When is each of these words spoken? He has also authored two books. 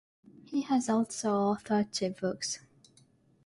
He 0.45 0.61
has 0.63 0.89
also 0.89 1.53
authored 1.53 1.91
two 1.91 2.09
books. 2.19 2.57